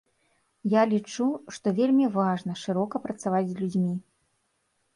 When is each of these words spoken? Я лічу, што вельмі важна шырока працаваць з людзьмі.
Я 0.71 0.81
лічу, 0.93 1.27
што 1.59 1.67
вельмі 1.81 2.07
важна 2.17 2.57
шырока 2.63 3.03
працаваць 3.07 3.45
з 3.53 3.61
людзьмі. 3.63 3.93